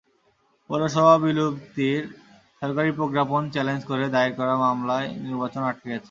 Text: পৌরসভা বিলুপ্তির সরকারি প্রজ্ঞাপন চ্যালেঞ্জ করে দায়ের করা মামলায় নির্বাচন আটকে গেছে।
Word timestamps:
পৌরসভা 0.69 1.15
বিলুপ্তির 1.17 2.01
সরকারি 2.61 2.89
প্রজ্ঞাপন 2.91 3.41
চ্যালেঞ্জ 3.49 3.81
করে 3.85 4.05
দায়ের 4.09 4.33
করা 4.35 4.53
মামলায় 4.57 5.07
নির্বাচন 5.25 5.61
আটকে 5.63 5.87
গেছে। 5.87 5.99